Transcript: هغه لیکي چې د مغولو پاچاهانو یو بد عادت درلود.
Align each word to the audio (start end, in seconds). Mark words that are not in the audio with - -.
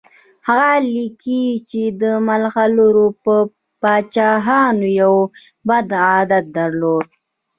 هغه 0.47 0.71
لیکي 0.93 1.43
چې 1.69 1.81
د 2.01 2.03
مغولو 2.27 3.05
پاچاهانو 3.81 4.87
یو 5.01 5.13
بد 5.67 5.87
عادت 6.07 6.45
درلود. 6.57 7.07